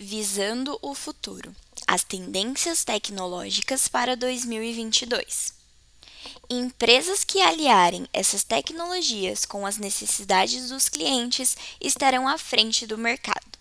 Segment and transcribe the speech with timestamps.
[0.00, 1.52] Visando o futuro:
[1.84, 5.52] as tendências tecnológicas para 2022.
[6.48, 13.58] Empresas que aliarem essas tecnologias com as necessidades dos clientes estarão à frente do mercado.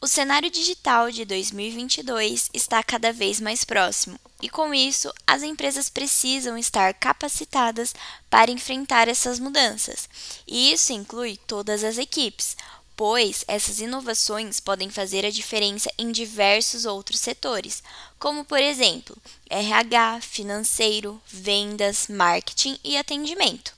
[0.00, 5.88] O cenário digital de 2022 está cada vez mais próximo, e com isso, as empresas
[5.88, 7.92] precisam estar capacitadas
[8.30, 10.08] para enfrentar essas mudanças,
[10.46, 12.56] e isso inclui todas as equipes,
[12.96, 17.82] pois essas inovações podem fazer a diferença em diversos outros setores,
[18.18, 19.16] como por exemplo,
[19.50, 23.76] RH, financeiro, vendas, marketing e atendimento.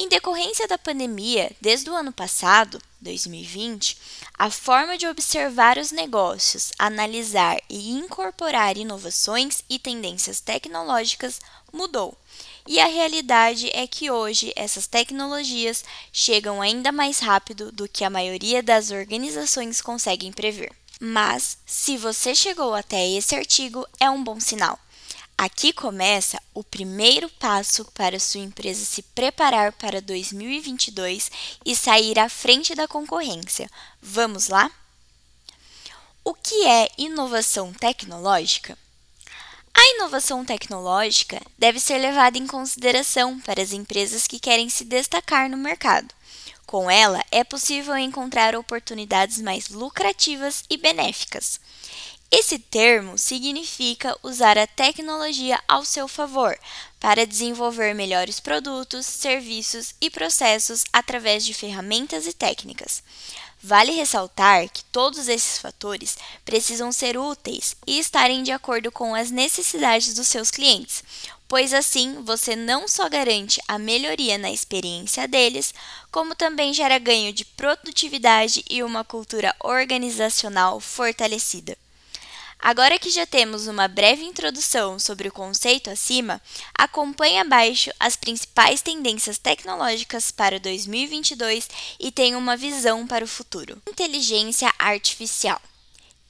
[0.00, 3.98] Em decorrência da pandemia, desde o ano passado, 2020,
[4.38, 11.40] a forma de observar os negócios, analisar e incorporar inovações e tendências tecnológicas
[11.72, 12.16] mudou.
[12.70, 15.82] E a realidade é que hoje essas tecnologias
[16.12, 20.70] chegam ainda mais rápido do que a maioria das organizações conseguem prever.
[21.00, 24.78] Mas, se você chegou até esse artigo, é um bom sinal.
[25.38, 31.30] Aqui começa o primeiro passo para sua empresa se preparar para 2022
[31.64, 33.70] e sair à frente da concorrência.
[34.02, 34.70] Vamos lá?
[36.22, 38.76] O que é inovação tecnológica?
[39.80, 45.48] A inovação tecnológica deve ser levada em consideração para as empresas que querem se destacar
[45.48, 46.12] no mercado.
[46.66, 51.60] Com ela, é possível encontrar oportunidades mais lucrativas e benéficas.
[52.28, 56.58] Esse termo significa usar a tecnologia ao seu favor
[56.98, 63.00] para desenvolver melhores produtos, serviços e processos através de ferramentas e técnicas.
[63.62, 69.32] Vale ressaltar que todos esses fatores precisam ser úteis e estarem de acordo com as
[69.32, 71.02] necessidades dos seus clientes,
[71.48, 75.74] pois assim você não só garante a melhoria na experiência deles,
[76.12, 81.76] como também gera ganho de produtividade e uma cultura organizacional fortalecida.
[82.58, 86.42] Agora que já temos uma breve introdução sobre o conceito acima,
[86.76, 91.68] acompanhe abaixo as principais tendências tecnológicas para 2022
[92.00, 93.80] e tenha uma visão para o futuro.
[93.88, 95.60] Inteligência artificial.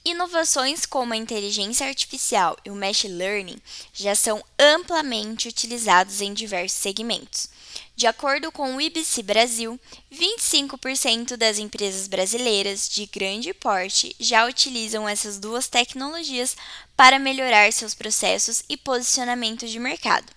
[0.03, 3.61] Inovações como a inteligência artificial e o machine learning
[3.93, 7.49] já são amplamente utilizados em diversos segmentos.
[7.95, 9.77] De acordo com o IBC Brasil,
[10.11, 16.55] 25% das empresas brasileiras de grande porte já utilizam essas duas tecnologias
[16.95, 20.31] para melhorar seus processos e posicionamento de mercado.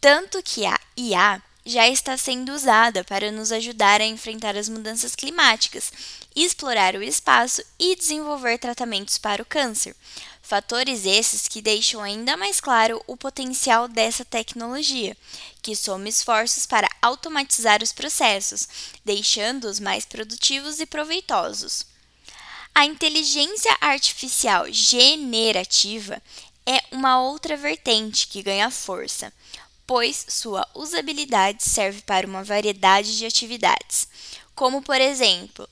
[0.00, 5.16] Tanto que a IA já está sendo usada para nos ajudar a enfrentar as mudanças
[5.16, 5.92] climáticas,
[6.34, 9.96] explorar o espaço e desenvolver tratamentos para o câncer.
[10.40, 15.16] Fatores esses que deixam ainda mais claro o potencial dessa tecnologia,
[15.60, 18.68] que soma esforços para automatizar os processos,
[19.04, 21.84] deixando-os mais produtivos e proveitosos.
[22.72, 26.22] A inteligência artificial generativa
[26.64, 29.32] é uma outra vertente que ganha força,
[29.86, 34.08] pois sua usabilidade serve para uma variedade de atividades,
[34.54, 35.68] como, por exemplo,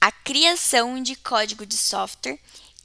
[0.00, 2.38] a criação de código de software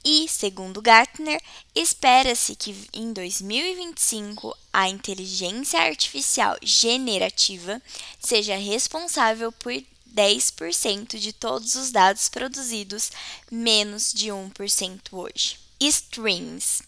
[0.04, 1.42] e, segundo Gartner,
[1.74, 7.82] espera-se que em 2025 a inteligência artificial generativa
[8.20, 9.72] seja responsável por
[10.14, 13.10] 10% de todos os dados produzidos,
[13.50, 15.58] menos de 1% hoje.
[15.80, 16.82] Streams.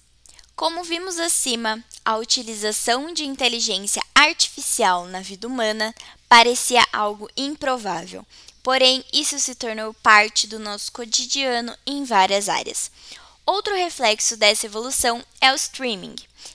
[0.57, 5.95] Como vimos acima, a utilização de inteligência artificial na vida humana
[6.29, 8.25] parecia algo improvável,
[8.63, 12.91] Porém, isso se tornou parte do nosso cotidiano em várias áreas.
[13.47, 16.15] Outro reflexo dessa evolução é o streaming,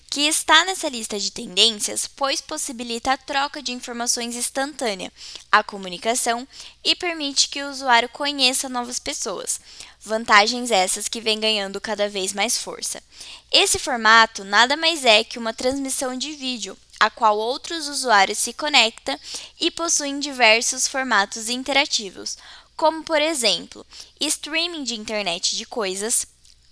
[0.10, 5.12] que está nessa lista de tendências, pois possibilita a troca de informações instantânea,
[5.52, 6.48] a comunicação
[6.84, 9.60] e permite que o usuário conheça novas pessoas.
[10.00, 13.04] Vantagens essas que vêm ganhando cada vez mais força.
[13.52, 18.54] Esse formato nada mais é que uma transmissão de vídeo, a qual outros usuários se
[18.54, 19.20] conectam
[19.60, 22.38] e possuem diversos formatos interativos,
[22.78, 23.86] como por exemplo,
[24.20, 26.26] streaming de internet de coisas,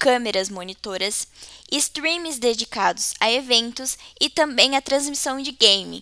[0.03, 1.25] câmeras monitoras,
[1.71, 6.01] streams dedicados a eventos e também a transmissão de game.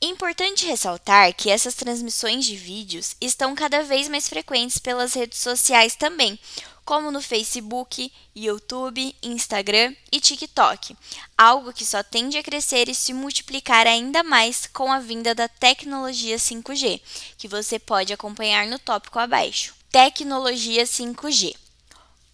[0.00, 5.96] Importante ressaltar que essas transmissões de vídeos estão cada vez mais frequentes pelas redes sociais
[5.96, 6.38] também,
[6.84, 10.96] como no Facebook, YouTube, Instagram e TikTok,
[11.36, 15.48] algo que só tende a crescer e se multiplicar ainda mais com a vinda da
[15.48, 17.00] tecnologia 5G,
[17.36, 19.74] que você pode acompanhar no tópico abaixo.
[19.90, 21.56] Tecnologia 5G.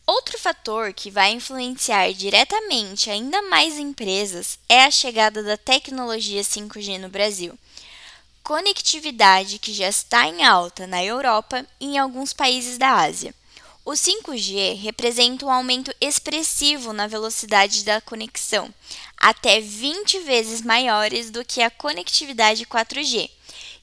[0.08, 6.98] Outro fator que vai influenciar diretamente ainda mais empresas é a chegada da tecnologia 5G
[6.98, 7.52] no Brasil.
[8.42, 13.34] Conectividade que já está em alta na Europa e em alguns países da Ásia.
[13.84, 18.72] O 5G representa um aumento expressivo na velocidade da conexão,
[19.14, 23.30] até 20 vezes maiores do que a conectividade 4G,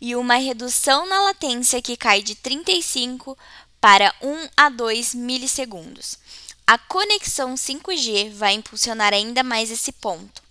[0.01, 3.37] e uma redução na latência que cai de 35
[3.85, 6.17] para 1 a 2 milissegundos.
[6.65, 10.41] A conexão 5G vai impulsionar ainda mais esse ponto.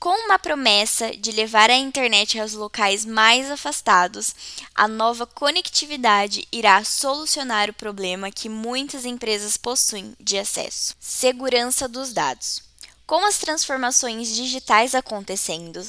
[0.00, 4.34] Com uma promessa de levar a internet aos locais mais afastados,
[4.74, 10.96] a nova conectividade irá solucionar o problema que muitas empresas possuem de acesso.
[10.98, 12.60] Segurança dos dados.
[13.06, 15.80] Com as transformações digitais acontecendo,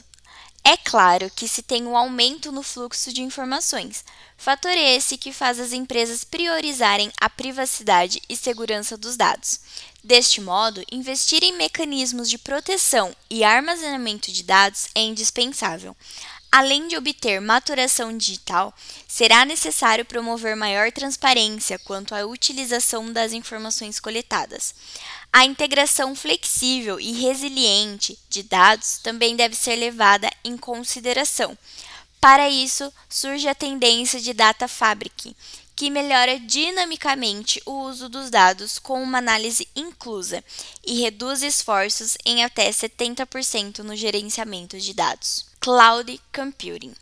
[0.67, 4.03] é claro que se tem um aumento no fluxo de informações,
[4.35, 9.59] fator esse que faz as empresas priorizarem a privacidade e segurança dos dados.
[10.03, 15.95] Deste modo, investir em mecanismos de proteção e armazenamento de dados é indispensável.
[16.57, 18.73] Além de obter maturação digital,
[19.09, 24.73] será necessário promover maior transparência quanto à utilização das informações coletadas.
[25.33, 31.57] A integração flexível e resiliente de dados também deve ser levada em consideração.
[32.21, 35.35] Para isso, surge a tendência de Data Fabric,
[35.75, 40.43] que melhora dinamicamente o uso dos dados com uma análise inclusa
[40.85, 45.45] e reduz esforços em até 70% no gerenciamento de dados.
[45.59, 46.93] Cloud Computing.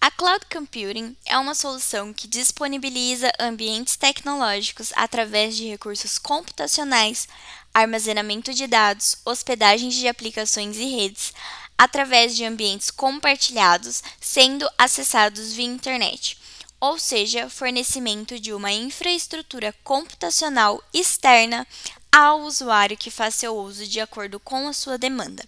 [0.00, 7.26] A Cloud Computing é uma solução que disponibiliza ambientes tecnológicos através de recursos computacionais,
[7.72, 11.32] armazenamento de dados, hospedagens de aplicações e redes,
[11.76, 16.37] através de ambientes compartilhados, sendo acessados via internet
[16.80, 21.66] ou seja, fornecimento de uma infraestrutura computacional externa
[22.12, 25.44] ao usuário que faz seu uso de acordo com a sua demanda.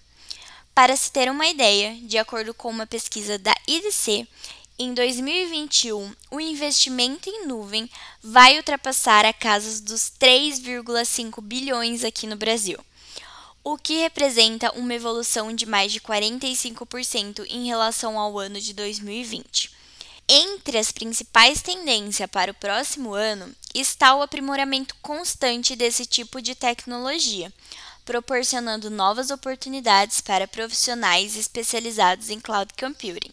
[0.74, 4.26] Para se ter uma ideia, de acordo com uma pesquisa da IDC,
[4.78, 7.88] em 2021, o investimento em nuvem
[8.22, 12.78] vai ultrapassar a casa dos 3,5 bilhões aqui no Brasil,
[13.62, 19.69] o que representa uma evolução de mais de 45% em relação ao ano de 2020.
[20.32, 26.54] Entre as principais tendências para o próximo ano está o aprimoramento constante desse tipo de
[26.54, 27.52] tecnologia,
[28.04, 33.32] proporcionando novas oportunidades para profissionais especializados em cloud computing.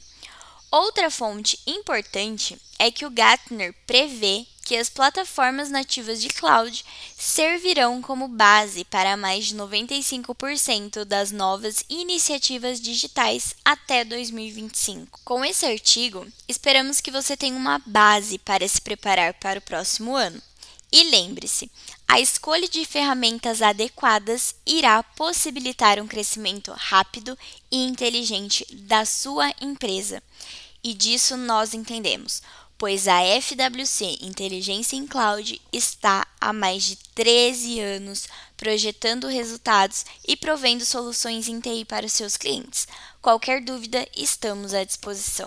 [0.72, 6.84] Outra fonte importante é que o Gartner prevê que as plataformas nativas de cloud
[7.18, 15.22] servirão como base para mais de 95% das novas iniciativas digitais até 2025.
[15.24, 20.18] Com esse artigo, esperamos que você tenha uma base para se preparar para o próximo
[20.18, 20.42] ano.
[20.92, 21.72] E lembre-se,
[22.06, 27.40] a escolha de ferramentas adequadas irá possibilitar um crescimento rápido
[27.72, 30.22] e inteligente da sua empresa.
[30.84, 32.42] E disso nós entendemos
[32.78, 40.36] pois a FWC Inteligência em Cloud está há mais de 13 anos projetando resultados e
[40.36, 42.88] provendo soluções em TI para os seus clientes.
[43.22, 45.46] Qualquer dúvida, estamos à disposição.